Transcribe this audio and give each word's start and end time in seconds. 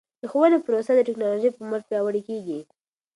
د 0.21 0.23
ښوونې 0.31 0.57
پروسه 0.65 0.91
د 0.95 0.99
ټکنالوژۍ 1.07 1.49
په 1.53 1.61
مټ 1.69 1.81
پیاوړې 1.89 2.21
کیږي. 2.29 2.59